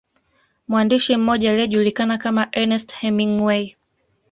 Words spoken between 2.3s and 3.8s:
Ernest Hemingway